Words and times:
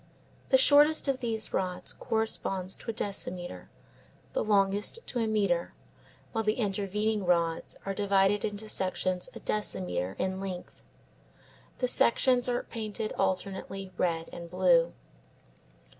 The 0.49 0.57
shortest 0.57 1.07
of 1.07 1.19
these 1.19 1.53
rods 1.53 1.93
corresponds 1.93 2.75
to 2.77 2.89
a 2.89 2.91
decimetre, 2.91 3.69
the 4.33 4.43
longest 4.43 4.97
to 5.05 5.19
a 5.19 5.27
metre, 5.27 5.75
while 6.31 6.43
the 6.43 6.55
intervening 6.55 7.23
rods 7.23 7.75
are 7.85 7.93
divided 7.93 8.43
into 8.43 8.67
sections 8.67 9.29
a 9.35 9.39
decimetre 9.39 10.15
in 10.17 10.39
length. 10.39 10.81
The 11.77 11.87
sections 11.87 12.49
are 12.49 12.63
painted 12.63 13.13
alternately 13.13 13.91
red 13.95 14.27
and 14.33 14.49
blue. 14.49 14.93